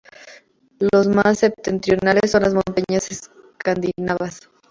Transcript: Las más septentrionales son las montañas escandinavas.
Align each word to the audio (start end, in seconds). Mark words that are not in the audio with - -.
Las 0.79 1.05
más 1.07 1.37
septentrionales 1.37 2.31
son 2.31 2.41
las 2.41 2.55
montañas 2.55 3.11
escandinavas. 3.11 4.49